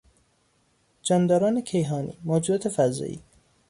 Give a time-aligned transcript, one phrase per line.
[1.01, 3.21] جانداران کیهانی، موجودات فضایی